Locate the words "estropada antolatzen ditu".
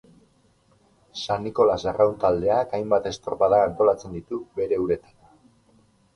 3.11-4.43